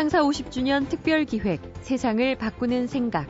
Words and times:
창사 0.00 0.22
50주년 0.22 0.88
특별 0.88 1.26
기획 1.26 1.60
세상을 1.82 2.36
바꾸는 2.36 2.86
생각 2.86 3.28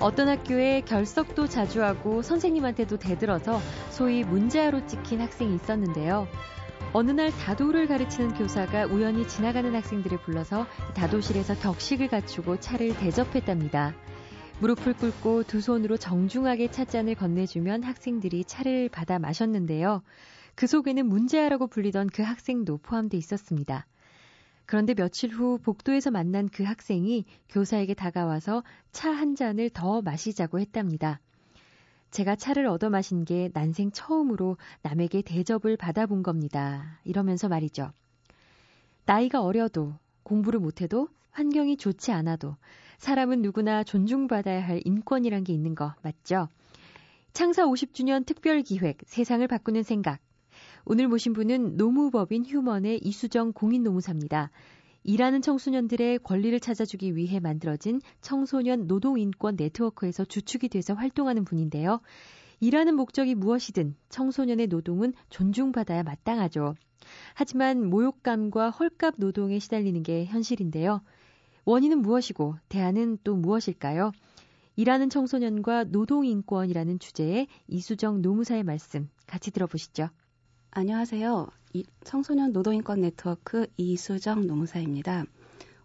어떤 0.00 0.28
학교에 0.28 0.80
결석도 0.80 1.46
자주 1.46 1.84
하고 1.84 2.20
선생님한테도 2.22 2.96
대들어서 2.96 3.60
소위 3.90 4.24
문제아로 4.24 4.88
찍힌 4.88 5.20
학생이 5.20 5.54
있었는데요. 5.54 6.26
어느 6.92 7.12
날 7.12 7.30
다도를 7.30 7.86
가르치는 7.86 8.34
교사가 8.34 8.86
우연히 8.86 9.28
지나가는 9.28 9.72
학생들을 9.72 10.18
불러서 10.22 10.66
다도실에서 10.94 11.54
격식을 11.60 12.08
갖추고 12.08 12.58
차를 12.58 12.96
대접했답니다. 12.96 13.94
무릎을 14.58 14.94
꿇고 14.94 15.44
두 15.44 15.60
손으로 15.60 15.96
정중하게 15.96 16.72
찻잔을 16.72 17.14
건네주면 17.14 17.84
학생들이 17.84 18.46
차를 18.46 18.88
받아 18.88 19.20
마셨는데요. 19.20 20.02
그 20.56 20.66
속에는 20.66 21.06
문제아라고 21.06 21.68
불리던 21.68 22.08
그 22.08 22.22
학생도 22.22 22.78
포함돼 22.78 23.16
있었습니다. 23.18 23.86
그런데 24.64 24.94
며칠 24.94 25.30
후 25.30 25.58
복도에서 25.62 26.10
만난 26.10 26.48
그 26.48 26.64
학생이 26.64 27.24
교사에게 27.50 27.94
다가와서 27.94 28.64
차 28.90 29.12
한 29.12 29.36
잔을 29.36 29.70
더 29.70 30.02
마시자고 30.02 30.58
했답니다. 30.58 31.20
제가 32.10 32.36
차를 32.36 32.66
얻어 32.66 32.88
마신 32.88 33.24
게 33.24 33.50
난생 33.52 33.90
처음으로 33.92 34.56
남에게 34.82 35.22
대접을 35.22 35.76
받아본 35.76 36.22
겁니다. 36.22 36.98
이러면서 37.04 37.48
말이죠. 37.48 37.92
나이가 39.04 39.42
어려도 39.42 39.94
공부를 40.22 40.58
못해도 40.58 41.08
환경이 41.32 41.76
좋지 41.76 42.12
않아도 42.12 42.56
사람은 42.98 43.42
누구나 43.42 43.84
존중받아야 43.84 44.66
할 44.66 44.80
인권이란 44.84 45.44
게 45.44 45.52
있는 45.52 45.74
거 45.74 45.94
맞죠? 46.02 46.48
창사 47.34 47.66
50주년 47.66 48.24
특별 48.24 48.62
기획 48.62 48.98
세상을 49.04 49.46
바꾸는 49.46 49.82
생각 49.82 50.18
오늘 50.88 51.08
모신 51.08 51.32
분은 51.32 51.76
노무법인 51.76 52.46
휴먼의 52.46 53.00
이수정 53.02 53.52
공인노무사입니다. 53.52 54.52
일하는 55.02 55.42
청소년들의 55.42 56.20
권리를 56.20 56.60
찾아주기 56.60 57.16
위해 57.16 57.40
만들어진 57.40 58.00
청소년 58.20 58.86
노동인권 58.86 59.56
네트워크에서 59.56 60.24
주축이 60.24 60.68
돼서 60.68 60.94
활동하는 60.94 61.44
분인데요. 61.44 62.00
일하는 62.60 62.94
목적이 62.94 63.34
무엇이든 63.34 63.96
청소년의 64.10 64.68
노동은 64.68 65.12
존중받아야 65.28 66.04
마땅하죠. 66.04 66.76
하지만 67.34 67.90
모욕감과 67.90 68.70
헐값 68.70 69.14
노동에 69.18 69.58
시달리는 69.58 70.04
게 70.04 70.24
현실인데요. 70.24 71.02
원인은 71.64 71.98
무엇이고 71.98 72.54
대안은 72.68 73.18
또 73.24 73.34
무엇일까요? 73.34 74.12
일하는 74.76 75.10
청소년과 75.10 75.84
노동인권이라는 75.84 77.00
주제의 77.00 77.48
이수정 77.66 78.22
노무사의 78.22 78.62
말씀 78.62 79.10
같이 79.26 79.50
들어보시죠. 79.50 80.10
안녕하세요. 80.78 81.46
청소년 82.04 82.52
노동인권 82.52 83.00
네트워크 83.00 83.66
이수정 83.78 84.46
노무사입니다. 84.46 85.24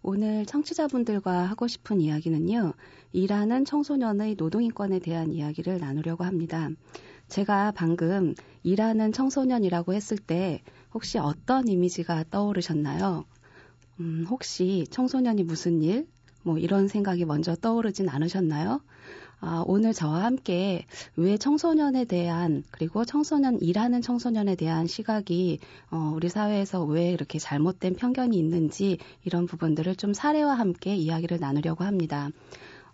오늘 0.02 0.44
청취자분들과 0.44 1.44
하고 1.44 1.66
싶은 1.66 1.98
이야기는요, 1.98 2.74
일하는 3.12 3.64
청소년의 3.64 4.34
노동인권에 4.34 4.98
대한 4.98 5.32
이야기를 5.32 5.78
나누려고 5.78 6.24
합니다. 6.24 6.68
제가 7.28 7.72
방금 7.74 8.34
일하는 8.64 9.12
청소년이라고 9.12 9.94
했을 9.94 10.18
때 10.18 10.60
혹시 10.92 11.16
어떤 11.16 11.68
이미지가 11.68 12.24
떠오르셨나요? 12.30 13.24
음, 13.98 14.26
혹시 14.28 14.84
청소년이 14.90 15.44
무슨 15.44 15.80
일? 15.80 16.06
뭐 16.42 16.58
이런 16.58 16.86
생각이 16.86 17.24
먼저 17.24 17.56
떠오르진 17.56 18.10
않으셨나요? 18.10 18.82
아, 19.44 19.64
오늘 19.66 19.92
저와 19.92 20.22
함께 20.22 20.86
왜 21.16 21.36
청소년에 21.36 22.04
대한 22.04 22.62
그리고 22.70 23.04
청소년 23.04 23.58
일하는 23.60 24.00
청소년에 24.00 24.54
대한 24.54 24.86
시각이 24.86 25.58
어, 25.90 26.12
우리 26.14 26.28
사회에서 26.28 26.84
왜 26.84 27.10
이렇게 27.10 27.40
잘못된 27.40 27.96
편견이 27.96 28.38
있는지 28.38 28.98
이런 29.24 29.46
부분들을 29.46 29.96
좀 29.96 30.14
사례와 30.14 30.54
함께 30.54 30.94
이야기를 30.94 31.40
나누려고 31.40 31.82
합니다. 31.82 32.30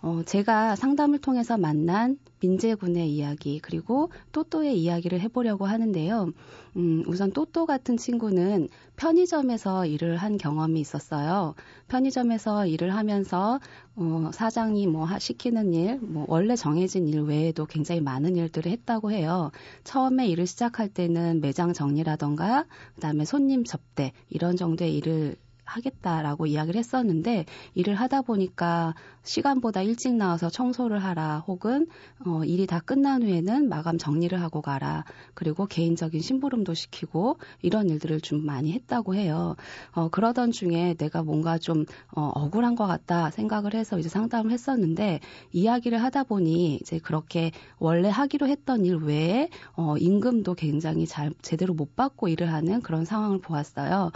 어, 0.00 0.22
제가 0.25 0.76
상담을 0.76 1.19
통해서 1.19 1.59
만난 1.59 2.19
민재군의 2.41 3.12
이야기 3.12 3.59
그리고 3.59 4.10
또또의 4.31 4.78
이야기를 4.81 5.20
해보려고 5.20 5.66
하는데요. 5.66 6.32
음, 6.76 7.03
우선 7.09 7.32
또또 7.32 7.66
같은 7.66 7.97
친구는 7.97 8.69
편의점에서 8.97 9.86
일을 9.86 10.16
한 10.16 10.36
경험이 10.36 10.81
있었어요. 10.81 11.54
편의점에서 11.88 12.66
일을 12.66 12.94
하면서 12.94 13.59
어, 13.97 14.31
사장이 14.32 14.86
뭐 14.86 15.09
시키는 15.19 15.75
일, 15.75 15.98
뭐 15.98 16.26
원래 16.28 16.54
정해진 16.54 17.09
일 17.09 17.22
외에도 17.22 17.66
굉장히 17.66 18.00
많은 18.00 18.36
일들을 18.36 18.70
했다고 18.70 19.10
해요. 19.10 19.50
처음에 19.82 20.28
일을 20.28 20.47
시작할 20.47 20.88
때는 20.88 21.41
매장 21.41 21.72
정리라던가 21.72 22.66
그다음에 22.94 23.25
손님 23.25 23.65
접대 23.65 24.12
이런 24.30 24.54
정도의 24.54 24.97
일을 24.97 25.36
하겠다라고 25.68 26.46
이야기를 26.46 26.78
했었는데 26.78 27.44
일을 27.74 27.94
하다 27.94 28.22
보니까 28.22 28.94
시간보다 29.22 29.82
일찍 29.82 30.14
나와서 30.14 30.48
청소를 30.48 31.04
하라 31.04 31.44
혹은 31.46 31.86
어, 32.24 32.42
일이 32.44 32.66
다 32.66 32.80
끝난 32.80 33.22
후에는 33.22 33.68
마감 33.68 33.98
정리를 33.98 34.40
하고 34.40 34.62
가라 34.62 35.04
그리고 35.34 35.66
개인적인 35.66 36.20
심부름도 36.20 36.74
시키고 36.74 37.38
이런 37.60 37.90
일들을 37.90 38.20
좀 38.20 38.44
많이 38.44 38.72
했다고 38.72 39.14
해요. 39.14 39.56
어, 39.92 40.08
그러던 40.08 40.52
중에 40.52 40.94
내가 40.94 41.22
뭔가 41.22 41.58
좀 41.58 41.84
어, 42.12 42.30
억울한 42.34 42.74
것 42.74 42.86
같다 42.86 43.30
생각을 43.30 43.74
해서 43.74 43.98
이제 43.98 44.08
상담을 44.08 44.50
했었는데 44.50 45.20
이야기를 45.52 46.02
하다 46.02 46.24
보니 46.24 46.76
이제 46.76 46.98
그렇게 46.98 47.52
원래 47.78 48.08
하기로 48.08 48.48
했던 48.48 48.84
일 48.84 48.96
외에 48.96 49.50
어, 49.74 49.96
임금도 49.98 50.54
굉장히 50.54 51.06
잘 51.06 51.32
제대로 51.42 51.74
못 51.74 51.96
받고 51.96 52.28
일을 52.28 52.52
하는 52.52 52.80
그런 52.80 53.04
상황을 53.04 53.40
보았어요. 53.40 54.10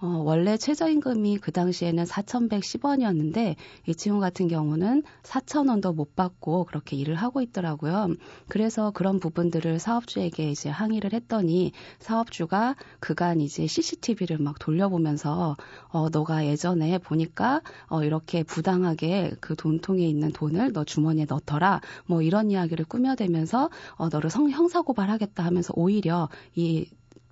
어, 0.00 0.22
원래 0.24 0.56
최저임 0.56 0.97
금이 1.00 1.38
그 1.38 1.52
당시에는 1.52 2.04
4,110원이었는데 2.04 3.56
이 3.86 3.94
친구 3.94 4.20
같은 4.20 4.48
경우는 4.48 5.02
4,000원도 5.22 5.94
못 5.94 6.14
받고 6.16 6.64
그렇게 6.64 6.96
일을 6.96 7.14
하고 7.14 7.40
있더라고요. 7.42 8.14
그래서 8.48 8.90
그런 8.90 9.20
부분들을 9.20 9.78
사업주에게 9.78 10.50
이제 10.50 10.68
항의를 10.68 11.12
했더니 11.12 11.72
사업주가 11.98 12.76
그간 13.00 13.40
이제 13.40 13.66
CCTV를 13.66 14.38
막 14.38 14.58
돌려보면서 14.58 15.56
어, 15.88 16.08
너가 16.10 16.46
예전에 16.46 16.98
보니까 16.98 17.62
어, 17.88 18.02
이렇게 18.04 18.42
부당하게 18.42 19.32
그 19.40 19.56
돈통에 19.56 20.06
있는 20.06 20.32
돈을 20.32 20.72
너 20.72 20.84
주머니에 20.84 21.26
넣더라. 21.28 21.80
뭐 22.06 22.22
이런 22.22 22.50
이야기를 22.50 22.84
꾸며대면서 22.86 23.70
어, 23.96 24.08
너를 24.08 24.30
성 24.30 24.50
형사고발하겠다 24.50 25.44
하면서 25.44 25.72
오히려 25.76 26.28
이 26.54 26.88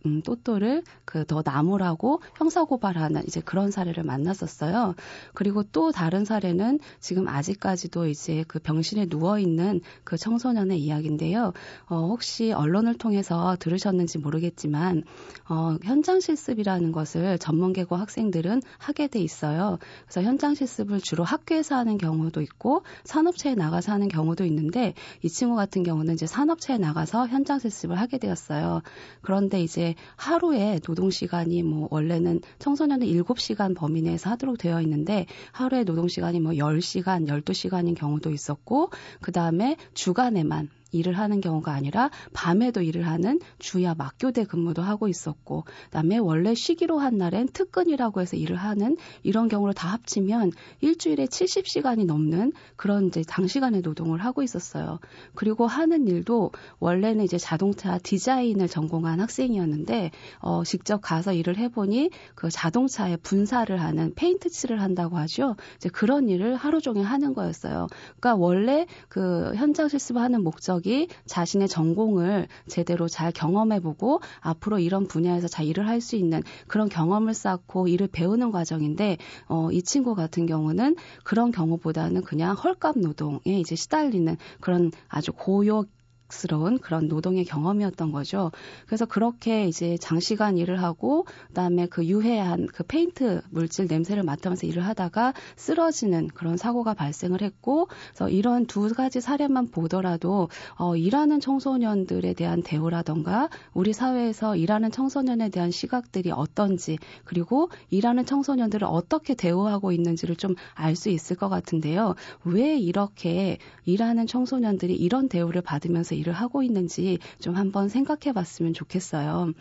음, 0.06 0.22
또또를 0.22 0.82
그 1.04 1.26
더 1.26 1.42
나무라고 1.44 2.20
형사고발하는 2.36 3.24
이제 3.26 3.40
그런 3.40 3.70
사례를 3.70 4.04
만났었어요. 4.04 4.94
그리고 5.34 5.62
또 5.64 5.92
다른 5.92 6.24
사례는 6.24 6.78
지금 7.00 7.28
아직까지도 7.28 8.06
이제 8.06 8.44
그 8.48 8.58
병실에 8.58 9.06
누워 9.06 9.38
있는 9.38 9.80
그 10.04 10.16
청소년의 10.16 10.78
이야기인데요. 10.78 11.52
어, 11.88 11.96
혹시 12.06 12.52
언론을 12.52 12.94
통해서 12.94 13.56
들으셨는지 13.58 14.18
모르겠지만 14.18 15.02
어, 15.48 15.76
현장 15.82 16.20
실습이라는 16.20 16.92
것을 16.92 17.38
전문계고 17.38 17.96
학생들은 17.96 18.62
하게 18.78 19.08
돼 19.08 19.20
있어요. 19.20 19.78
그래서 20.04 20.22
현장 20.22 20.54
실습을 20.54 21.00
주로 21.00 21.24
학교에서 21.24 21.74
하는 21.76 21.98
경우도 21.98 22.40
있고 22.42 22.82
산업체에 23.04 23.54
나가서 23.54 23.92
하는 23.92 24.08
경우도 24.08 24.44
있는데 24.44 24.94
이 25.22 25.28
친구 25.28 25.56
같은 25.56 25.82
경우는 25.82 26.14
이제 26.14 26.26
산업체에 26.26 26.78
나가서 26.78 27.26
현장 27.26 27.58
실습을 27.58 27.98
하게 27.98 28.18
되었어요. 28.18 28.82
그런데 29.22 29.60
이제 29.60 29.94
하루에 30.16 30.78
노동 30.80 31.10
시간이 31.10 31.62
뭐 31.62 31.88
원래는 31.90 32.40
청소년은 32.58 33.06
7시간 33.06 33.76
범위 33.76 34.02
내에서 34.02 34.30
하도록 34.30 34.58
되어 34.58 34.80
있는데 34.82 35.26
하루에 35.52 35.84
노동 35.84 36.08
시간이 36.08 36.40
뭐 36.40 36.52
10시간, 36.52 37.26
12시간인 37.26 37.94
경우도 37.96 38.30
있었고 38.30 38.90
그다음에 39.20 39.76
주간에만 39.94 40.68
일을 40.96 41.18
하는 41.18 41.40
경우가 41.40 41.72
아니라 41.72 42.10
밤에도 42.32 42.82
일을 42.82 43.06
하는 43.06 43.40
주야 43.58 43.94
막교대 43.94 44.44
근무도 44.44 44.82
하고 44.82 45.08
있었고 45.08 45.64
그다음에 45.86 46.18
원래 46.18 46.54
쉬기로 46.54 46.98
한 46.98 47.18
날엔 47.18 47.48
특근이라고 47.52 48.20
해서 48.20 48.36
일을 48.36 48.56
하는 48.56 48.96
이런 49.22 49.48
경우를 49.48 49.74
다 49.74 49.88
합치면 49.88 50.52
일주일에 50.80 51.26
70시간이 51.26 52.06
넘는 52.06 52.52
그런 52.76 53.06
이제 53.06 53.22
장시간의 53.22 53.82
노동을 53.82 54.24
하고 54.24 54.42
있었어요. 54.42 54.98
그리고 55.34 55.66
하는 55.66 56.06
일도 56.06 56.52
원래는 56.78 57.24
이제 57.24 57.38
자동차 57.38 57.98
디자인을 57.98 58.68
전공한 58.68 59.20
학생이었는데 59.20 60.10
어 60.40 60.64
직접 60.64 61.00
가서 61.00 61.32
일을 61.32 61.58
해보니 61.58 62.10
그 62.34 62.48
자동차에 62.50 63.16
분사를 63.16 63.80
하는 63.80 64.14
페인트 64.14 64.50
칠을 64.50 64.80
한다고 64.80 65.16
하죠. 65.18 65.56
이제 65.76 65.88
그런 65.88 66.28
일을 66.28 66.56
하루 66.56 66.80
종일 66.80 67.04
하는 67.04 67.34
거였어요. 67.34 67.88
그러니까 68.18 68.34
원래 68.34 68.86
그 69.08 69.52
현장 69.56 69.88
실습을 69.88 70.20
하는 70.20 70.42
목적이 70.42 70.85
자기 70.86 71.08
자신의 71.26 71.66
전공을 71.66 72.46
제대로 72.68 73.08
잘 73.08 73.32
경험해보고 73.32 74.20
앞으로 74.38 74.78
이런 74.78 75.08
분야에서 75.08 75.48
잘 75.48 75.66
일을 75.66 75.88
할 75.88 75.96
수 75.96 76.14
있는 76.14 76.42
그런 76.68 76.90
경험을 76.90 77.32
쌓고 77.32 77.88
일을 77.88 78.06
배우는 78.06 78.52
과정인데 78.52 79.16
어, 79.48 79.70
이 79.72 79.82
친구 79.82 80.14
같은 80.14 80.44
경우는 80.46 80.94
그런 81.24 81.50
경우보다는 81.50 82.22
그냥 82.22 82.54
헐값 82.54 82.98
노동에 82.98 83.40
이제 83.46 83.74
시달리는 83.74 84.36
그런 84.60 84.92
아주 85.08 85.32
고역 85.32 85.88
스러운 86.28 86.78
그런 86.78 87.08
노동의 87.08 87.44
경험이었던 87.44 88.12
거죠. 88.12 88.50
그래서 88.86 89.06
그렇게 89.06 89.66
이제 89.66 89.96
장시간 89.98 90.58
일을 90.58 90.82
하고 90.82 91.26
그다음에 91.48 91.86
그 91.86 92.04
유해한 92.06 92.66
그 92.66 92.82
페인트 92.84 93.42
물질 93.50 93.86
냄새를 93.86 94.22
맡으면서 94.22 94.66
일을 94.66 94.84
하다가 94.86 95.34
쓰러지는 95.56 96.28
그런 96.28 96.56
사고가 96.56 96.94
발생을 96.94 97.42
했고 97.42 97.88
그래서 98.12 98.28
이런 98.28 98.66
두 98.66 98.92
가지 98.94 99.20
사례만 99.20 99.70
보더라도 99.70 100.48
어 100.78 100.96
일하는 100.96 101.40
청소년들에 101.40 102.34
대한 102.34 102.62
대우라던가 102.62 103.48
우리 103.74 103.92
사회에서 103.92 104.56
일하는 104.56 104.90
청소년에 104.90 105.48
대한 105.50 105.70
시각들이 105.70 106.30
어떤지 106.30 106.98
그리고 107.24 107.70
일하는 107.90 108.26
청소년들을 108.26 108.86
어떻게 108.88 109.34
대우하고 109.34 109.92
있는지를 109.92 110.36
좀 110.36 110.54
알 110.74 110.96
수 110.96 111.10
있을 111.10 111.36
것 111.36 111.48
같은데요. 111.48 112.14
왜 112.44 112.78
이렇게 112.78 113.58
일하는 113.84 114.26
청소년들이 114.26 114.94
이런 114.94 115.28
대우를 115.28 115.62
받으면서 115.62 116.14
일을 116.16 116.32
하고 116.32 116.62
있는지 116.62 117.18
좀 117.40 117.54
한번 117.56 117.88
생각해 117.88 118.32
봤으면 118.32 118.72
좋겠어요. 118.72 119.52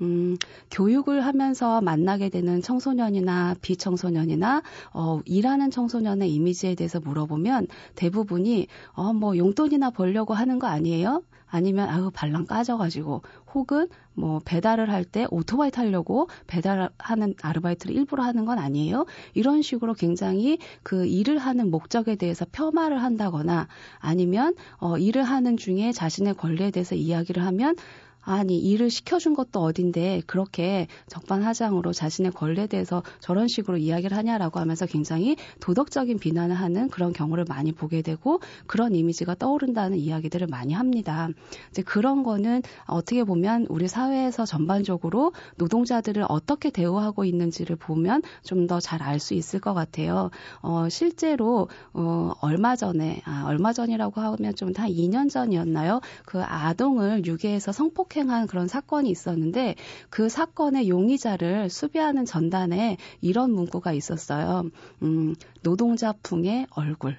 음, 0.00 0.36
교육을 0.70 1.24
하면서 1.24 1.80
만나게 1.80 2.28
되는 2.30 2.62
청소년이나 2.62 3.56
비청소년이나 3.60 4.62
어, 4.94 5.20
일하는 5.24 5.70
청소년의 5.70 6.32
이미지에 6.32 6.74
대해서 6.74 7.00
물어보면 7.00 7.66
대부분이 7.96 8.66
어, 8.92 9.12
뭐 9.12 9.36
용돈이나 9.36 9.90
벌려고 9.90 10.34
하는 10.34 10.58
거 10.58 10.66
아니에요? 10.66 11.22
아니면 11.52 11.88
아유 11.88 12.10
발랑 12.14 12.46
까져가지고 12.46 13.22
혹은 13.54 13.88
뭐 14.14 14.40
배달을 14.44 14.88
할 14.90 15.04
때 15.04 15.26
오토바이 15.30 15.72
타려고 15.72 16.28
배달하는 16.46 17.34
아르바이트를 17.42 17.96
일부러 17.96 18.22
하는 18.22 18.44
건 18.44 18.58
아니에요. 18.60 19.06
이런 19.34 19.60
식으로 19.62 19.94
굉장히 19.94 20.58
그 20.84 21.06
일을 21.06 21.38
하는 21.38 21.70
목적에 21.72 22.14
대해서 22.14 22.44
폄하를 22.52 23.02
한다거나 23.02 23.66
아니면 23.98 24.54
어 24.78 24.98
일을 24.98 25.24
하는 25.24 25.56
중에 25.56 25.90
자신의 25.90 26.34
권리에 26.34 26.70
대해서 26.70 26.94
이야기를 26.94 27.44
하면 27.44 27.74
아니 28.22 28.58
일을 28.58 28.90
시켜준 28.90 29.34
것도 29.34 29.60
어딘데 29.60 30.22
그렇게 30.26 30.86
적반하장으로 31.08 31.92
자신의 31.92 32.32
권리에 32.32 32.66
대해서 32.66 33.02
저런 33.20 33.48
식으로 33.48 33.76
이야기를 33.78 34.16
하냐라고 34.16 34.60
하면서 34.60 34.86
굉장히 34.86 35.36
도덕적인 35.60 36.18
비난을 36.18 36.54
하는 36.54 36.88
그런 36.88 37.12
경우를 37.12 37.44
많이 37.48 37.72
보게 37.72 38.02
되고 38.02 38.40
그런 38.66 38.94
이미지가 38.94 39.36
떠오른다는 39.36 39.98
이야기들을 39.98 40.46
많이 40.48 40.72
합니다. 40.74 41.28
이제 41.70 41.82
그런 41.82 42.22
거는 42.22 42.62
어떻게 42.86 43.24
보면 43.24 43.66
우리 43.68 43.88
사회에서 43.88 44.44
전반적으로 44.44 45.32
노동자들을 45.56 46.24
어떻게 46.28 46.70
대우하고 46.70 47.24
있는지를 47.24 47.76
보면 47.76 48.22
좀 48.44 48.66
더 48.66 48.78
잘 48.80 49.02
알 49.02 49.18
수 49.18 49.34
있을 49.34 49.60
것 49.60 49.74
같아요. 49.74 50.30
어, 50.60 50.88
실제로 50.88 51.68
어, 51.92 52.32
얼마 52.40 52.76
전에 52.76 53.22
아, 53.24 53.44
얼마 53.46 53.72
전이라고 53.72 54.20
하면 54.20 54.54
좀 54.54 54.70
한 54.76 54.88
2년 54.88 55.28
전이었나요? 55.30 56.00
그 56.24 56.40
아동을 56.42 57.26
유괴해서 57.26 57.72
성폭 57.72 58.09
폭행한 58.10 58.48
그런 58.48 58.66
사건이 58.66 59.08
있었는데 59.08 59.76
그 60.10 60.28
사건의 60.28 60.88
용의자를 60.88 61.70
수비하는 61.70 62.24
전단에 62.24 62.96
이런 63.20 63.52
문구가 63.52 63.92
있었어요. 63.92 64.64
음, 65.02 65.34
노동자풍의 65.62 66.66
얼굴. 66.70 67.16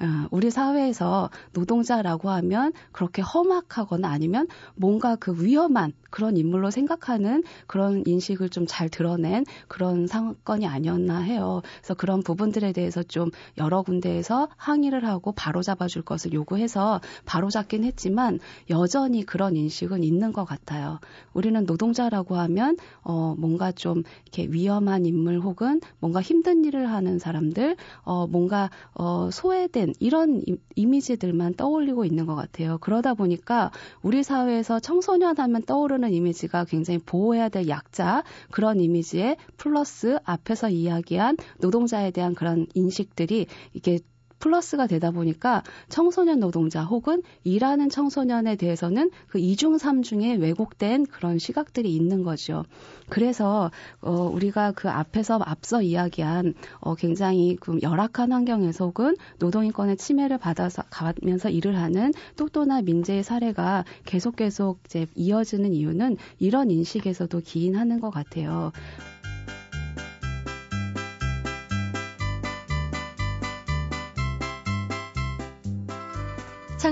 어, 0.00 0.28
우리 0.30 0.50
사회에서 0.50 1.30
노동자라고 1.52 2.30
하면 2.30 2.72
그렇게 2.92 3.22
험악하거나 3.22 4.08
아니면 4.08 4.46
뭔가 4.76 5.16
그 5.16 5.42
위험한 5.42 5.92
그런 6.10 6.36
인물로 6.36 6.70
생각하는 6.70 7.42
그런 7.66 8.02
인식을 8.06 8.48
좀 8.50 8.68
잘 8.68 8.88
드러낸 8.90 9.44
그런 9.66 10.06
사건이 10.06 10.66
아니었나 10.66 11.20
해요. 11.20 11.62
그래서 11.78 11.94
그런 11.94 12.22
부분들에 12.22 12.72
대해서 12.72 13.02
좀 13.02 13.30
여러 13.56 13.82
군데에서 13.82 14.48
항의를 14.56 15.06
하고 15.06 15.32
바로 15.32 15.62
잡아 15.62 15.86
줄 15.86 16.02
것을 16.02 16.32
요구해서 16.34 17.00
바로 17.24 17.48
잡긴 17.50 17.84
했지만 17.84 18.38
여전히 18.68 19.24
그런 19.24 19.56
인식은 19.56 20.04
있는 20.04 20.32
것 20.32 20.44
같아요. 20.44 21.00
우리는 21.32 21.64
노동자라고 21.64 22.36
하면 22.36 22.76
어 23.02 23.34
뭔가 23.38 23.72
좀 23.72 24.02
이렇게 24.24 24.46
위험한 24.52 25.06
인물 25.06 25.40
혹은 25.40 25.80
뭔가 25.98 26.20
힘든 26.20 26.64
일을 26.64 26.90
하는 26.90 27.18
사람들 27.18 27.76
어 28.02 28.26
뭔가 28.26 28.70
어 28.94 29.30
소외된 29.32 29.87
이런 30.00 30.42
이미지들만 30.74 31.54
떠올리고 31.54 32.04
있는 32.04 32.26
것 32.26 32.34
같아요. 32.34 32.78
그러다 32.78 33.14
보니까 33.14 33.70
우리 34.02 34.22
사회에서 34.22 34.80
청소년 34.80 35.38
하면 35.38 35.62
떠오르는 35.62 36.12
이미지가 36.12 36.64
굉장히 36.64 36.98
보호해야 36.98 37.48
될 37.48 37.68
약자 37.68 38.24
그런 38.50 38.80
이미지에 38.80 39.36
플러스 39.56 40.18
앞에서 40.24 40.70
이야기한 40.70 41.36
노동자에 41.60 42.10
대한 42.10 42.34
그런 42.34 42.66
인식들이 42.74 43.46
이게 43.72 44.00
플러스가 44.38 44.86
되다 44.86 45.10
보니까 45.10 45.62
청소년 45.88 46.40
노동자 46.40 46.84
혹은 46.84 47.22
일하는 47.44 47.88
청소년에 47.88 48.56
대해서는 48.56 49.10
그 49.28 49.38
이중 49.38 49.78
삼중에 49.78 50.36
왜곡된 50.36 51.06
그런 51.06 51.38
시각들이 51.38 51.94
있는 51.94 52.22
거죠. 52.22 52.64
그래서 53.08 53.70
어 54.00 54.12
우리가 54.32 54.72
그 54.72 54.88
앞에서 54.88 55.40
앞서 55.44 55.82
이야기한 55.82 56.54
어 56.80 56.94
굉장히 56.94 57.56
그 57.60 57.78
열악한 57.82 58.32
환경에서 58.32 58.86
혹은 58.86 59.16
노동인권의 59.38 59.96
침해를 59.96 60.38
받아서 60.38 60.82
가면서 60.90 61.48
일을 61.48 61.76
하는 61.76 62.12
또또나 62.36 62.82
민재의 62.82 63.22
사례가 63.22 63.84
계속 64.04 64.36
계속 64.36 64.78
이제 64.86 65.06
이어지는 65.14 65.72
이유는 65.72 66.16
이런 66.38 66.70
인식에서도 66.70 67.40
기인하는 67.40 68.00
것 68.00 68.10
같아요. 68.10 68.72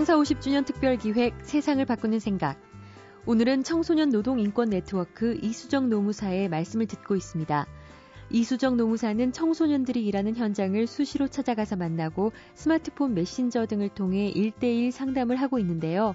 창사 0.06 0.23
50주년 0.23 0.64
특별 0.64 0.97
기획 0.97 1.35
세상을 1.43 1.85
바꾸는 1.85 2.20
생각. 2.20 2.61
오늘은 3.26 3.64
청소년 3.64 4.11
노동 4.11 4.38
인권 4.38 4.70
네트워크 4.70 5.37
이수정 5.43 5.88
노무사의 5.88 6.49
말씀을 6.49 6.87
듣고 6.87 7.17
있습니다. 7.17 7.67
이수정 8.31 8.76
노무사는 8.76 9.32
청소년들이 9.32 10.06
일하는 10.06 10.37
현장을 10.37 10.87
수시로 10.87 11.26
찾아가서 11.26 11.75
만나고 11.75 12.31
스마트폰 12.55 13.14
메신저 13.14 13.67
등을 13.67 13.88
통해 13.88 14.32
1대1 14.32 14.93
상담을 14.93 15.35
하고 15.35 15.58
있는데요. 15.58 16.14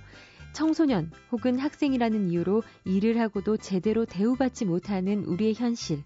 청소년 0.53 1.11
혹은 1.33 1.59
학생이라는 1.59 2.29
이유로 2.29 2.63
일을 2.85 3.19
하고도 3.19 3.57
제대로 3.57 4.05
대우받지 4.05 4.63
못하는 4.63 5.25
우리의 5.25 5.53
현실. 5.53 6.01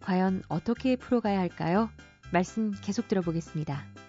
과연 0.00 0.42
어떻게 0.48 0.96
풀어가야 0.96 1.38
할까요? 1.38 1.88
말씀 2.32 2.72
계속 2.82 3.06
들어보겠습니다. 3.06 4.07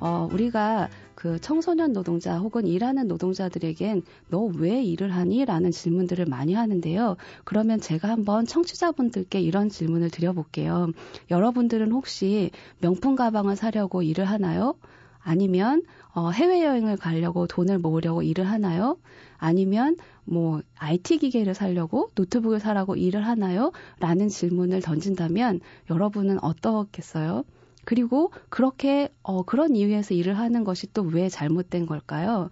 어, 0.00 0.28
우리가 0.32 0.88
그 1.14 1.40
청소년 1.40 1.92
노동자 1.92 2.38
혹은 2.38 2.66
일하는 2.66 3.08
노동자들에겐 3.08 4.02
너 4.28 4.46
왜 4.56 4.82
일을 4.82 5.14
하니? 5.14 5.44
라는 5.44 5.70
질문들을 5.70 6.26
많이 6.26 6.54
하는데요. 6.54 7.16
그러면 7.44 7.80
제가 7.80 8.08
한번 8.08 8.46
청취자분들께 8.46 9.40
이런 9.40 9.68
질문을 9.68 10.10
드려볼게요. 10.10 10.92
여러분들은 11.30 11.90
혹시 11.92 12.50
명품 12.80 13.16
가방을 13.16 13.56
사려고 13.56 14.02
일을 14.02 14.24
하나요? 14.24 14.74
아니면 15.20 15.82
어, 16.14 16.30
해외여행을 16.30 16.96
가려고 16.96 17.46
돈을 17.46 17.78
모으려고 17.78 18.22
일을 18.22 18.44
하나요? 18.48 18.96
아니면 19.36 19.96
뭐 20.24 20.62
IT 20.76 21.18
기계를 21.18 21.54
사려고 21.54 22.10
노트북을 22.14 22.60
사라고 22.60 22.96
일을 22.96 23.26
하나요? 23.26 23.72
라는 24.00 24.28
질문을 24.28 24.80
던진다면 24.82 25.60
여러분은 25.90 26.42
어떻겠어요? 26.42 27.44
그리고 27.88 28.32
그렇게 28.50 29.08
어, 29.22 29.42
그런 29.44 29.74
이유에서 29.74 30.12
일을 30.12 30.36
하는 30.38 30.62
것이 30.62 30.92
또 30.92 31.04
왜 31.04 31.30
잘못된 31.30 31.86
걸까요? 31.86 32.50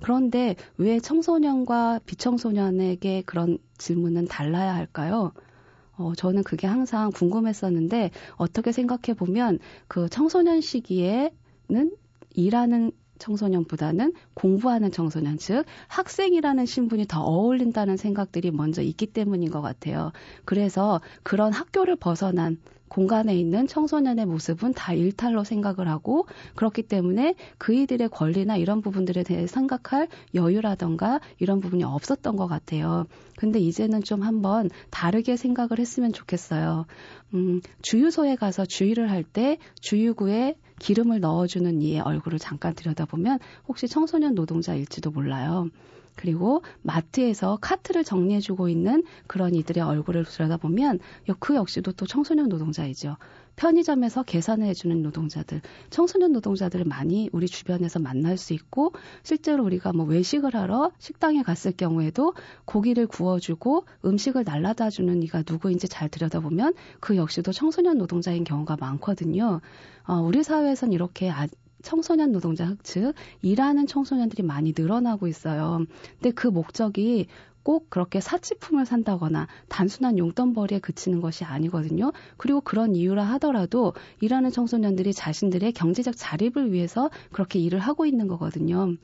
그런데 0.00 0.56
왜 0.78 0.98
청소년과 0.98 2.00
비청소년에게 2.06 3.24
그런 3.26 3.58
질문은 3.76 4.28
달라야 4.28 4.74
할까요? 4.74 5.32
어, 5.98 6.14
저는 6.16 6.42
그게 6.42 6.66
항상 6.66 7.10
궁금했었는데 7.10 8.12
어떻게 8.36 8.72
생각해 8.72 9.12
보면 9.14 9.58
그 9.88 10.08
청소년 10.08 10.62
시기에는 10.62 11.30
일하는 12.30 12.90
청소년보다는 13.18 14.14
공부하는 14.32 14.90
청소년, 14.90 15.36
즉 15.36 15.66
학생이라는 15.88 16.64
신분이 16.64 17.08
더 17.08 17.20
어울린다는 17.20 17.98
생각들이 17.98 18.52
먼저 18.52 18.80
있기 18.80 19.04
때문인 19.08 19.50
것 19.50 19.60
같아요. 19.60 20.12
그래서 20.46 21.02
그런 21.24 21.52
학교를 21.52 21.96
벗어난 21.96 22.56
공간에 22.88 23.36
있는 23.36 23.66
청소년의 23.66 24.26
모습은 24.26 24.72
다 24.74 24.92
일탈로 24.92 25.44
생각을 25.44 25.88
하고 25.88 26.26
그렇기 26.54 26.82
때문에 26.82 27.34
그이들의 27.58 28.08
권리나 28.08 28.56
이런 28.56 28.80
부분들에 28.82 29.22
대해 29.22 29.46
생각할 29.46 30.08
여유라던가 30.34 31.20
이런 31.38 31.60
부분이 31.60 31.84
없었던 31.84 32.36
것 32.36 32.46
같아요. 32.46 33.06
근데 33.36 33.60
이제는 33.60 34.02
좀 34.02 34.22
한번 34.22 34.68
다르게 34.90 35.36
생각을 35.36 35.78
했으면 35.78 36.12
좋겠어요. 36.12 36.86
음, 37.34 37.60
주유소에 37.82 38.36
가서 38.36 38.64
주유를 38.64 39.10
할 39.10 39.24
때 39.30 39.58
주유구에 39.82 40.56
기름을 40.78 41.20
넣어주는 41.20 41.82
이의 41.82 42.00
얼굴을 42.00 42.38
잠깐 42.38 42.74
들여다보면 42.74 43.40
혹시 43.66 43.88
청소년 43.88 44.34
노동자일지도 44.34 45.10
몰라요. 45.10 45.68
그리고 46.18 46.62
마트에서 46.82 47.58
카트를 47.60 48.02
정리해주고 48.02 48.68
있는 48.68 49.04
그런 49.28 49.54
이들의 49.54 49.82
얼굴을 49.82 50.24
들여다보면 50.24 50.98
그 51.38 51.54
역시도 51.54 51.92
또 51.92 52.06
청소년 52.06 52.48
노동자이죠. 52.48 53.16
편의점에서 53.54 54.22
계산을 54.22 54.66
해주는 54.66 55.02
노동자들, 55.02 55.60
청소년 55.90 56.32
노동자들을 56.32 56.84
많이 56.84 57.28
우리 57.32 57.46
주변에서 57.46 57.98
만날 57.98 58.36
수 58.36 58.52
있고 58.52 58.92
실제로 59.22 59.64
우리가 59.64 59.92
뭐 59.92 60.06
외식을 60.06 60.54
하러 60.54 60.90
식당에 60.98 61.42
갔을 61.42 61.72
경우에도 61.72 62.34
고기를 62.64 63.06
구워주고 63.06 63.84
음식을 64.04 64.44
날라다주는 64.44 65.22
이가 65.24 65.42
누구인지 65.48 65.88
잘 65.88 66.08
들여다보면 66.08 66.74
그 67.00 67.16
역시도 67.16 67.52
청소년 67.52 67.98
노동자인 67.98 68.44
경우가 68.44 68.76
많거든요. 68.78 69.60
어, 70.04 70.14
우리 70.14 70.42
사회에선 70.42 70.92
이렇게 70.92 71.30
아, 71.30 71.46
청소년 71.82 72.32
노동자 72.32 72.66
흑측, 72.66 73.14
일하는 73.42 73.86
청소년들이 73.86 74.42
많이 74.42 74.74
늘어나고 74.76 75.26
있어요. 75.26 75.84
근데 76.20 76.30
그 76.30 76.48
목적이 76.48 77.26
꼭 77.62 77.90
그렇게 77.90 78.18
사치품을 78.20 78.86
산다거나 78.86 79.46
단순한 79.68 80.16
용돈벌이에 80.16 80.78
그치는 80.78 81.20
것이 81.20 81.44
아니거든요. 81.44 82.12
그리고 82.38 82.62
그런 82.62 82.96
이유라 82.96 83.24
하더라도 83.24 83.92
일하는 84.20 84.50
청소년들이 84.50 85.12
자신들의 85.12 85.72
경제적 85.72 86.14
자립을 86.16 86.72
위해서 86.72 87.10
그렇게 87.30 87.58
일을 87.58 87.78
하고 87.78 88.06
있는 88.06 88.26
거거든요. 88.26 88.94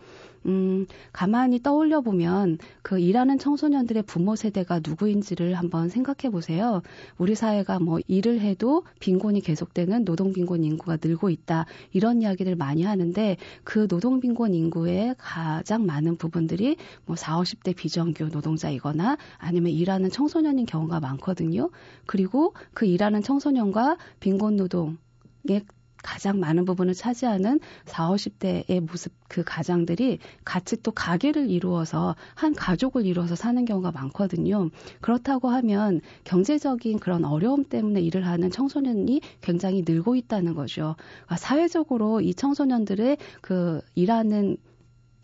음, 0.46 0.86
가만히 1.12 1.62
떠올려 1.62 2.00
보면 2.00 2.58
그 2.82 2.98
일하는 2.98 3.38
청소년들의 3.38 4.02
부모 4.04 4.36
세대가 4.36 4.80
누구인지를 4.86 5.54
한번 5.54 5.88
생각해 5.88 6.30
보세요. 6.30 6.82
우리 7.18 7.34
사회가 7.34 7.78
뭐 7.78 7.98
일을 8.06 8.40
해도 8.40 8.84
빈곤이 9.00 9.40
계속되는 9.40 10.04
노동 10.04 10.32
빈곤 10.32 10.64
인구가 10.64 10.98
늘고 11.02 11.30
있다. 11.30 11.66
이런 11.92 12.22
이야기를 12.22 12.56
많이 12.56 12.82
하는데 12.82 13.36
그 13.64 13.88
노동 13.88 14.20
빈곤 14.20 14.54
인구의 14.54 15.14
가장 15.18 15.86
많은 15.86 16.16
부분들이 16.16 16.76
뭐 17.06 17.16
4, 17.16 17.40
50대 17.40 17.74
비정규 17.74 18.28
노동자이거나 18.28 19.16
아니면 19.38 19.72
일하는 19.72 20.10
청소년인 20.10 20.66
경우가 20.66 21.00
많거든요. 21.00 21.70
그리고 22.06 22.54
그 22.74 22.86
일하는 22.86 23.22
청소년과 23.22 23.96
빈곤 24.20 24.56
노동 24.56 24.98
의 25.46 25.62
가장 26.04 26.38
많은 26.38 26.66
부분을 26.66 26.94
차지하는 26.94 27.58
4, 27.86 28.10
50대의 28.10 28.80
모습 28.80 29.12
그 29.26 29.42
가장들이 29.42 30.18
같이 30.44 30.80
또 30.82 30.92
가게를 30.92 31.50
이루어서 31.50 32.14
한 32.34 32.54
가족을 32.54 33.06
이루어서 33.06 33.34
사는 33.34 33.64
경우가 33.64 33.90
많거든요. 33.90 34.70
그렇다고 35.00 35.48
하면 35.48 36.00
경제적인 36.24 36.98
그런 37.00 37.24
어려움 37.24 37.64
때문에 37.64 38.00
일을 38.02 38.26
하는 38.26 38.50
청소년이 38.50 39.22
굉장히 39.40 39.82
늘고 39.84 40.14
있다는 40.14 40.54
거죠. 40.54 40.94
그러니까 41.24 41.36
사회적으로 41.36 42.20
이 42.20 42.34
청소년들의 42.34 43.16
그 43.40 43.80
일하는 43.94 44.58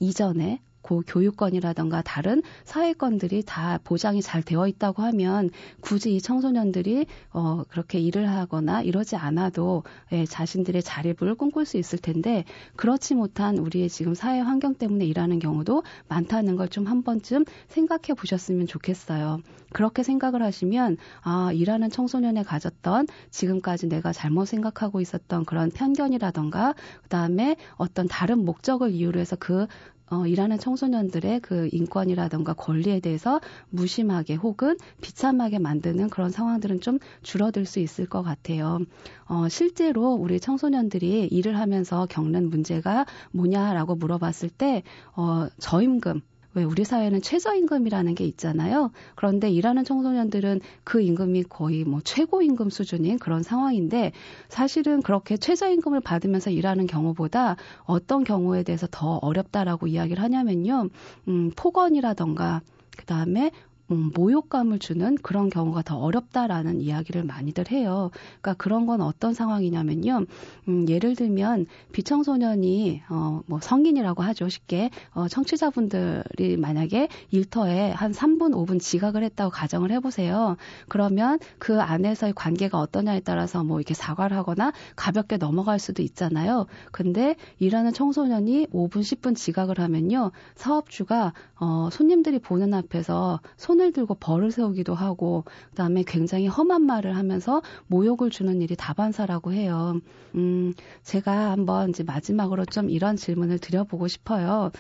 이전에 0.01 0.61
고 0.83 1.03
교육권이라던가 1.07 2.03
다른 2.03 2.43
사회권들이 2.65 3.43
다 3.47 3.79
보장이 3.85 4.23
잘 4.23 4.43
되어 4.43 4.67
있다고 4.67 5.03
하면 5.03 5.51
굳이 5.81 6.15
이 6.17 6.21
청소년들이 6.21 7.07
어 7.33 7.65
그렇게 7.69 7.99
일을 7.99 8.29
하거나 8.29 8.81
이러지 8.83 9.17
않아도 9.17 9.83
예, 10.13 10.25
자신들의 10.25 10.83
자립을 10.83 11.35
꿈꿀 11.35 11.67
수 11.67 11.77
있을 11.77 11.99
텐데 11.99 12.45
그렇지 12.77 13.15
못한 13.15 13.59
우리의 13.59 13.89
지금 13.89 14.15
사회 14.15 14.41
환경 14.41 14.75
때문에 14.75 15.05
일하는 15.05 15.39
경우도 15.39 15.83
많다는 16.09 16.57
걸 16.57 16.69
좀 16.71 16.87
한 16.87 17.03
번쯤 17.03 17.45
생각해 17.69 18.15
보셨으면 18.17 18.67
좋겠어요. 18.67 19.41
그렇게 19.73 20.03
생각을 20.03 20.43
하시면 20.43 20.97
아 21.23 21.51
일하는 21.53 21.91
청소년에 21.91 22.43
가졌던 22.43 23.07
지금까지 23.31 23.89
내가 23.89 24.13
잘못 24.13 24.47
생각하고 24.47 25.01
있었던 25.01 25.45
그런 25.45 25.71
편견이라던가 25.71 26.75
그다음에 27.03 27.57
어떤 27.77 28.09
다른 28.09 28.45
목적을 28.45 28.91
이유로 28.93 29.21
해서 29.21 29.37
그 29.39 29.67
어, 30.11 30.27
일하는 30.27 30.59
청소년들의 30.59 31.41
그 31.41 31.69
인권이라든가 31.73 32.53
권리에 32.55 33.01
대해서 33.01 33.41
무심하게 33.71 34.35
혹은 34.35 34.77
비참하게 35.01 35.61
만드는 35.61 36.11
그런 36.11 36.31
상황들은 36.31 36.81
좀 36.81 36.99
줄어들 37.23 37.65
수 37.65 37.79
있을 37.79 38.07
것 38.07 38.23
같아요. 38.23 38.81
어, 39.27 39.49
실제로 39.49 40.13
우리 40.13 40.41
청소년들이 40.41 41.29
일을 41.29 41.59
하면서 41.59 42.07
겪는 42.07 42.51
문제가 42.51 43.07
뭐냐라고 43.31 43.95
물어봤을 43.95 44.51
때, 44.51 44.83
어, 45.15 45.47
저임금, 45.59 46.21
왜 46.55 46.65
우리 46.65 46.85
사회는 46.85 47.23
최저임금이라는 47.23 48.15
게 48.15 48.25
있잖아요. 48.25 48.91
그런데 49.15 49.51
일하는 49.51 49.85
청소년들은 49.85 50.61
그 50.85 51.01
임금이 51.01 51.45
거의 51.45 51.85
뭐 51.85 52.01
최고임금 52.03 52.71
수준인 52.71 53.19
그런 53.19 53.43
상황인데 53.43 54.13
사실은 54.49 55.03
그렇게 55.03 55.37
최저임금을 55.37 56.01
받으면서 56.01 56.51
일하는 56.51 56.87
경우보다 56.87 57.57
어떤 57.85 58.25
경우에 58.25 58.63
대해서 58.63 58.87
더 58.91 59.17
어렵다라고 59.23 59.87
이야기를 59.87 60.23
하냐면요. 60.23 60.89
음, 61.29 61.51
폭언이라던가 61.55 62.63
그 62.97 63.05
다음에 63.07 63.51
음, 63.91 64.13
모욕감을 64.15 64.79
주는 64.79 65.17
그런 65.17 65.51
경우가 65.51 65.83
더 65.83 65.99
어렵다라는 65.99 66.81
이야기를 66.81 67.25
많이들 67.25 67.71
해요. 67.73 68.11
그러니까 68.41 68.55
그런 68.55 68.87
건 68.87 69.01
어떤 69.01 69.35
상황이냐면요. 69.35 70.27
음, 70.69 70.89
예를 70.89 71.17
들면 71.17 71.67
비청소년이 71.93 73.03
어, 73.09 73.41
뭐 73.47 73.61
성인이라고 73.61 74.23
하죠. 74.23 74.49
쉽게 74.49 74.91
어, 75.13 75.27
청취자분들이 75.27 76.57
만약에 76.57 77.09
일터에 77.31 77.91
한 77.91 78.13
3분, 78.13 78.55
5분 78.55 78.81
지각을 78.81 79.25
했다고 79.25 79.51
가정을 79.51 79.91
해보세요. 79.91 80.57
그러면 80.89 81.39
그 81.59 81.81
안에서의 81.81 82.33
관계가 82.35 82.79
어떠냐에 82.79 83.21
따라서 83.21 83.65
뭐 83.65 83.81
이렇게 83.81 83.95
사과를 83.95 84.37
하거나 84.37 84.73
가볍게 84.95 85.37
넘어갈 85.37 85.79
수도 85.81 86.03
있잖아요. 86.03 86.67
근데 86.93 87.35
일하는 87.59 87.93
청소년이 87.93 88.69
5분, 88.69 89.01
10분 89.01 89.35
지각을 89.35 89.81
하면요. 89.81 90.31
사업주가 90.55 91.33
어, 91.59 91.89
손님들이 91.91 92.39
보는 92.39 92.73
앞에서 92.73 93.41
손 93.57 93.80
손을 93.81 93.93
들고 93.93 94.15
벌을 94.17 94.51
세우기도 94.51 94.95
하고 94.95 95.45
그다음에 95.71 96.05
굉장히 96.07 96.47
험한 96.47 96.83
말을 96.83 97.17
하면서 97.17 97.63
모욕을 97.87 98.29
주는 98.29 98.61
일이 98.61 98.77
다반사라고 98.77 99.53
해요. 99.53 99.99
음, 100.35 100.75
제가 101.03 101.51
한번 101.51 101.89
이제 101.89 102.03
마지막으로 102.03 102.67
좀 102.67 102.91
이런 102.91 103.17
질문을 103.17 103.59
드려보고 103.59 104.07
싶어요. 104.07 104.71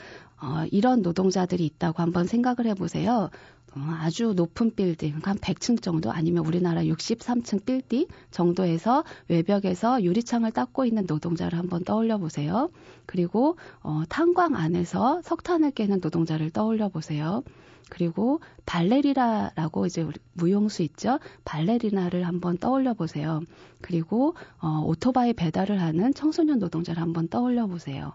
어, 0.40 0.64
이런 0.70 1.02
노동자들이 1.02 1.64
있다고 1.66 2.02
한번 2.02 2.26
생각을 2.26 2.66
해보세요. 2.66 3.30
어, 3.76 3.80
아주 4.00 4.32
높은 4.34 4.74
빌딩, 4.74 5.20
한 5.22 5.38
100층 5.38 5.80
정도 5.80 6.10
아니면 6.10 6.44
우리나라 6.44 6.82
63층 6.82 7.64
빌딩 7.64 8.06
정도에서 8.30 9.04
외벽에서 9.28 10.02
유리창을 10.02 10.50
닦고 10.52 10.84
있는 10.84 11.04
노동자를 11.06 11.58
한번 11.58 11.84
떠올려 11.84 12.18
보세요. 12.18 12.70
그리고 13.06 13.56
어, 13.82 14.02
탄광 14.08 14.56
안에서 14.56 15.22
석탄을 15.22 15.72
깨는 15.72 16.00
노동자를 16.02 16.50
떠올려 16.50 16.88
보세요. 16.88 17.42
그리고 17.90 18.40
발레리나라고 18.66 19.84
이제 19.84 20.06
무용수 20.34 20.82
있죠. 20.82 21.18
발레리나를 21.44 22.26
한번 22.26 22.56
떠올려 22.56 22.94
보세요. 22.94 23.40
그리고 23.80 24.34
어, 24.60 24.82
오토바이 24.86 25.32
배달을 25.32 25.80
하는 25.80 26.14
청소년 26.14 26.60
노동자를 26.60 27.02
한번 27.02 27.28
떠올려 27.28 27.66
보세요. 27.66 28.14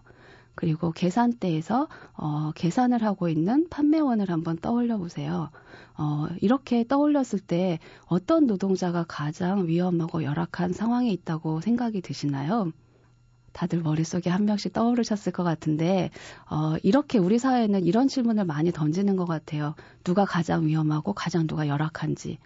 그리고 0.56 0.90
계산대에서 0.90 1.86
어, 2.14 2.50
계산을 2.54 3.04
하고 3.04 3.28
있는 3.28 3.68
판매원을 3.68 4.30
한번 4.30 4.56
떠올려 4.56 4.96
보세요. 4.98 5.50
어, 5.98 6.26
이렇게 6.40 6.84
떠올렸을 6.86 7.38
때 7.38 7.78
어떤 8.06 8.46
노동자가 8.46 9.04
가장 9.06 9.68
위험하고 9.68 10.24
열악한 10.24 10.72
상황에 10.72 11.10
있다고 11.10 11.60
생각이 11.60 12.00
드시나요? 12.00 12.72
다들 13.52 13.80
머릿속에 13.80 14.28
한 14.28 14.44
명씩 14.44 14.72
떠오르셨을 14.72 15.32
것 15.32 15.42
같은데, 15.42 16.10
어, 16.50 16.76
이렇게 16.82 17.18
우리 17.18 17.38
사회는 17.38 17.86
이런 17.86 18.08
질문을 18.08 18.44
많이 18.44 18.70
던지는 18.72 19.16
것 19.16 19.24
같아요. 19.24 19.74
누가 20.04 20.26
가장 20.26 20.66
위험하고 20.66 21.14
가장 21.14 21.46
누가 21.46 21.66
열악한지. 21.68 22.38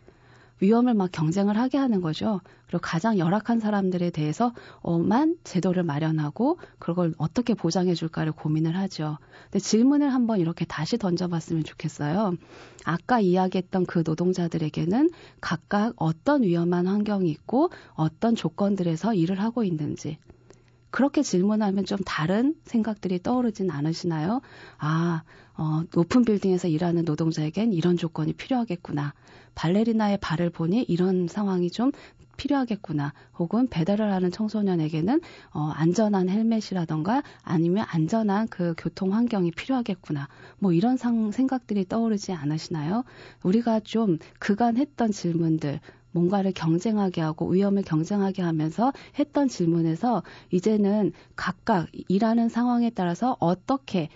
위험을 0.61 0.95
막 0.95 1.11
경쟁을 1.11 1.59
하게 1.59 1.79
하는 1.79 2.00
거죠. 2.00 2.40
그리고 2.67 2.81
가장 2.83 3.19
열악한 3.19 3.59
사람들에 3.59 4.11
대해서만 4.11 5.37
제도를 5.43 5.83
마련하고 5.83 6.59
그걸 6.79 7.14
어떻게 7.19 7.55
보장해 7.55 7.95
줄까를 7.95 8.33
고민을 8.33 8.76
하죠. 8.76 9.19
근데 9.45 9.59
질문을 9.59 10.12
한번 10.14 10.38
이렇게 10.38 10.64
다시 10.64 10.97
던져봤으면 10.97 11.64
좋겠어요. 11.64 12.35
아까 12.85 13.21
이야기했던 13.21 13.87
그 13.87 14.02
노동자들에게는 14.07 15.11
각각 15.40 15.95
어떤 15.97 16.43
위험한 16.43 16.87
환경이 16.87 17.29
있고 17.31 17.71
어떤 17.95 18.35
조건들에서 18.35 19.14
일을 19.14 19.40
하고 19.40 19.64
있는지 19.64 20.19
그렇게 20.90 21.23
질문하면 21.23 21.85
좀 21.85 21.99
다른 22.04 22.54
생각들이 22.64 23.23
떠오르진 23.23 23.70
않으시나요? 23.70 24.40
아, 24.78 25.23
어, 25.54 25.82
높은 25.94 26.25
빌딩에서 26.25 26.68
일하는 26.68 27.04
노동자에겐 27.04 27.73
이런 27.73 27.97
조건이 27.97 28.32
필요하겠구나. 28.32 29.14
발레리나의 29.54 30.18
발을 30.20 30.50
보니 30.50 30.85
이런 30.88 31.28
상황이 31.28 31.70
좀 31.70 31.92
필요하겠구나. 32.40 33.12
혹은 33.38 33.68
배달을 33.68 34.11
하는 34.11 34.30
청소년에게는 34.30 35.20
어, 35.52 35.70
안전한 35.75 36.30
헬멧이라던가 36.30 37.23
아니면 37.42 37.85
안전한 37.88 38.49
그 38.49 38.75
교통 38.78 39.12
환경이 39.12 39.50
필요하겠구나. 39.50 40.28
뭐 40.59 40.73
이런 40.73 40.97
상, 40.97 41.30
생각들이 41.30 41.87
떠오르지 41.87 42.32
않으시나요? 42.32 43.04
우리가 43.42 43.80
좀 43.80 44.18
그간 44.38 44.78
했던 44.78 45.12
질문들, 45.12 45.80
뭔가를 46.12 46.52
경쟁하게 46.52 47.21
하고 47.21 47.49
위험을 47.49 47.83
경쟁하게 47.83 48.43
하면서 48.43 48.93
했던 49.19 49.49
질문에서 49.49 50.23
이제는 50.50 51.12
각각 51.37 51.88
일하는 52.09 52.49
상황에 52.49 52.90
따라서 52.90 53.37
어떻게 53.40 54.09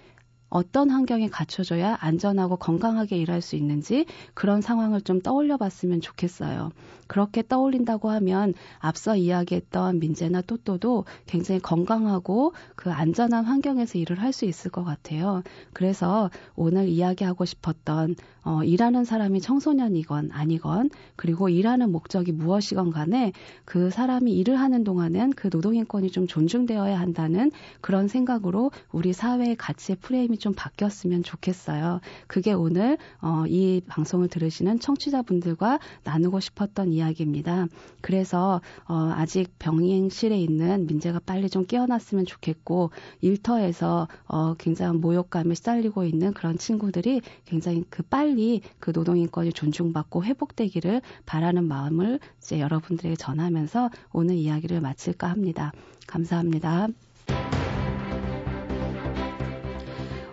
어떤 0.54 0.88
환경에 0.88 1.26
갖춰줘야 1.28 1.96
안전하고 2.00 2.54
건강하게 2.56 3.16
일할 3.16 3.40
수 3.40 3.56
있는지 3.56 4.06
그런 4.34 4.60
상황을 4.60 5.00
좀 5.00 5.20
떠올려 5.20 5.56
봤으면 5.56 6.00
좋겠어요. 6.00 6.70
그렇게 7.08 7.42
떠올린다고 7.46 8.08
하면 8.08 8.54
앞서 8.78 9.16
이야기했던 9.16 9.98
민재나 9.98 10.42
또또도 10.42 11.06
굉장히 11.26 11.60
건강하고 11.60 12.52
그 12.76 12.92
안전한 12.92 13.44
환경에서 13.44 13.98
일을 13.98 14.20
할 14.20 14.34
수 14.34 14.44
있을 14.46 14.70
것 14.72 14.82
같아요. 14.82 15.44
그래서 15.72 16.28
오늘 16.56 16.88
이야기하고 16.88 17.44
싶었던 17.44 18.16
어, 18.44 18.62
일하는 18.62 19.04
사람이 19.04 19.40
청소년이건 19.40 20.30
아니건 20.32 20.90
그리고 21.16 21.48
일하는 21.48 21.90
목적이 21.90 22.32
무엇이건 22.32 22.90
간에 22.90 23.32
그 23.64 23.90
사람이 23.90 24.32
일을 24.34 24.60
하는 24.60 24.84
동안은 24.84 25.30
그 25.30 25.48
노동인권이 25.50 26.10
좀 26.10 26.26
존중되어야 26.26 26.98
한다는 26.98 27.50
그런 27.80 28.06
생각으로 28.08 28.70
우리 28.92 29.12
사회의 29.12 29.56
가치의 29.56 29.96
프레임이 30.02 30.38
좀 30.44 30.52
바뀌었으면 30.54 31.22
좋겠어요. 31.22 32.00
그게 32.26 32.52
오늘 32.52 32.98
어, 33.22 33.44
이 33.48 33.80
방송을 33.86 34.28
들으시는 34.28 34.78
청취자분들과 34.78 35.78
나누고 36.02 36.40
싶었던 36.40 36.92
이야기입니다. 36.92 37.66
그래서 38.02 38.60
어, 38.86 39.12
아직 39.16 39.58
병행실에 39.58 40.38
있는 40.38 40.86
민재가 40.86 41.20
빨리 41.24 41.48
좀 41.48 41.64
깨어났으면 41.64 42.26
좋겠고 42.26 42.90
일터에서 43.22 44.06
어, 44.26 44.52
굉장한 44.54 45.00
모욕감에 45.00 45.54
시달리고 45.54 46.04
있는 46.04 46.34
그런 46.34 46.58
친구들이 46.58 47.22
굉장히 47.46 47.82
그 47.88 48.02
빨리 48.02 48.60
그 48.78 48.90
노동인권이 48.94 49.54
존중받고 49.54 50.24
회복되기를 50.24 51.00
바라는 51.24 51.64
마음을 51.64 52.20
이제 52.36 52.60
여러분들에게 52.60 53.16
전하면서 53.16 53.88
오늘 54.12 54.34
이야기를 54.34 54.82
마칠까 54.82 55.26
합니다. 55.26 55.72
감사합니다. 56.06 56.88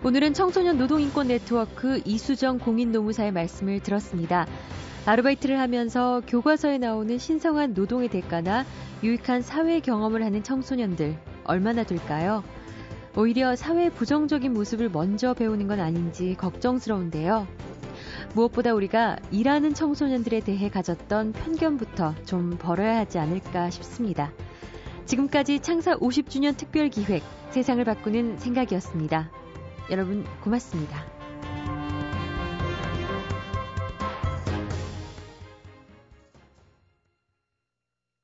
오늘은 0.04 0.34
청소년 0.34 0.78
노동인권 0.78 1.28
네트워크 1.28 2.00
이수정 2.04 2.58
공인노무사의 2.58 3.30
말씀을 3.30 3.78
들었습니다. 3.78 4.48
아르바이트를 5.06 5.60
하면서 5.60 6.20
교과서에 6.26 6.78
나오는 6.78 7.16
신성한 7.16 7.74
노동의 7.74 8.08
대가나 8.08 8.64
유익한 9.04 9.42
사회 9.42 9.78
경험을 9.78 10.24
하는 10.24 10.42
청소년들 10.42 11.16
얼마나 11.44 11.84
될까요? 11.84 12.42
오히려 13.16 13.54
사회 13.54 13.90
부정적인 13.90 14.52
모습을 14.52 14.88
먼저 14.88 15.34
배우는 15.34 15.68
건 15.68 15.78
아닌지 15.78 16.34
걱정스러운데요. 16.36 17.46
무엇보다 18.34 18.74
우리가 18.74 19.18
일하는 19.30 19.72
청소년들에 19.72 20.40
대해 20.40 20.68
가졌던 20.68 21.30
편견부터 21.30 22.16
좀 22.24 22.56
벌어야 22.58 22.98
하지 22.98 23.20
않을까 23.20 23.70
싶습니다. 23.70 24.32
지금까지 25.06 25.60
창사 25.60 25.94
50주년 25.94 26.56
특별 26.56 26.88
기획 26.88 27.22
세상을 27.50 27.84
바꾸는 27.84 28.38
생각이었습니다. 28.38 29.41
여러분 29.92 30.24
고맙습니다. 30.40 31.11